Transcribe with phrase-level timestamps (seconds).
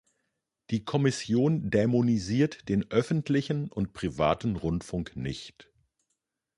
[0.71, 5.71] Die Kommission dämonisiert den öffentlichen und privaten Rundfunk nicht.